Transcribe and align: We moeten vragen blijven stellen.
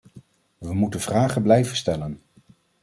We 0.57 0.73
moeten 0.73 0.99
vragen 0.99 1.41
blijven 1.41 1.75
stellen. 1.77 2.21